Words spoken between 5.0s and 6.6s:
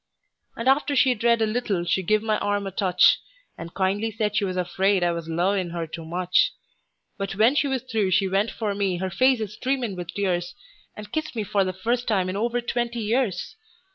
I was 'lowin' her too much;